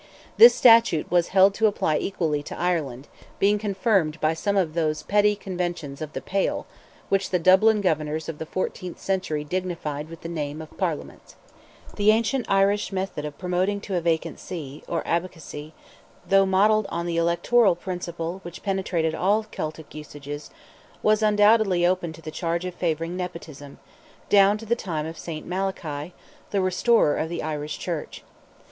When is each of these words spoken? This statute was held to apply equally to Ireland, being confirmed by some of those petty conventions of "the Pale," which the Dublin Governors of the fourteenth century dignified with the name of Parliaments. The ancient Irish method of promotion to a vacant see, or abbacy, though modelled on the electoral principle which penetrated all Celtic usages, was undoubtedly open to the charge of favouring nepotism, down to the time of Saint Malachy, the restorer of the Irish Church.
This 0.37 0.55
statute 0.55 1.11
was 1.11 1.27
held 1.27 1.53
to 1.53 1.67
apply 1.67 1.97
equally 1.99 2.41
to 2.41 2.57
Ireland, 2.59 3.07
being 3.37 3.59
confirmed 3.59 4.19
by 4.19 4.33
some 4.33 4.57
of 4.57 4.73
those 4.73 5.03
petty 5.03 5.35
conventions 5.35 6.01
of 6.01 6.13
"the 6.13 6.21
Pale," 6.23 6.65
which 7.09 7.29
the 7.29 7.37
Dublin 7.37 7.81
Governors 7.81 8.27
of 8.27 8.39
the 8.39 8.47
fourteenth 8.47 8.97
century 8.99 9.43
dignified 9.43 10.09
with 10.09 10.21
the 10.21 10.27
name 10.27 10.59
of 10.59 10.75
Parliaments. 10.75 11.35
The 11.97 12.09
ancient 12.09 12.49
Irish 12.49 12.91
method 12.91 13.25
of 13.25 13.37
promotion 13.37 13.79
to 13.81 13.95
a 13.95 14.01
vacant 14.01 14.39
see, 14.39 14.83
or 14.87 15.03
abbacy, 15.07 15.71
though 16.27 16.47
modelled 16.47 16.87
on 16.89 17.05
the 17.05 17.17
electoral 17.17 17.75
principle 17.75 18.39
which 18.41 18.63
penetrated 18.63 19.13
all 19.13 19.43
Celtic 19.43 19.93
usages, 19.93 20.49
was 21.03 21.21
undoubtedly 21.21 21.85
open 21.85 22.11
to 22.13 22.23
the 22.23 22.31
charge 22.31 22.65
of 22.65 22.73
favouring 22.73 23.15
nepotism, 23.15 23.77
down 24.29 24.57
to 24.57 24.65
the 24.65 24.75
time 24.75 25.05
of 25.05 25.15
Saint 25.19 25.45
Malachy, 25.45 26.15
the 26.49 26.59
restorer 26.59 27.17
of 27.17 27.29
the 27.29 27.43
Irish 27.43 27.77
Church. 27.77 28.23